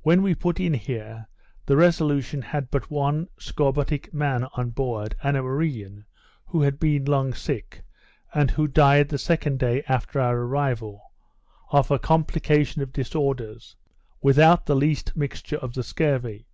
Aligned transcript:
When 0.00 0.22
we 0.22 0.34
put 0.34 0.58
in 0.58 0.72
here, 0.72 1.28
the 1.66 1.76
Resolution 1.76 2.40
had 2.40 2.70
but 2.70 2.90
one 2.90 3.28
scorbutic 3.38 4.10
man 4.14 4.44
on 4.54 4.70
board, 4.70 5.14
and 5.22 5.36
a 5.36 5.42
marine, 5.42 6.06
who 6.46 6.62
had 6.62 6.80
been 6.80 7.04
long 7.04 7.34
sick, 7.34 7.84
and 8.32 8.50
who 8.52 8.66
died 8.66 9.10
the 9.10 9.18
second 9.18 9.58
day 9.58 9.84
after 9.86 10.18
our 10.18 10.34
arrival, 10.38 11.12
of 11.72 11.90
a 11.90 11.98
complication 11.98 12.80
of 12.80 12.90
disorders, 12.90 13.76
without 14.22 14.64
the 14.64 14.74
least 14.76 15.14
mixture 15.14 15.58
of 15.58 15.74
the 15.74 15.82
scurvy. 15.82 16.46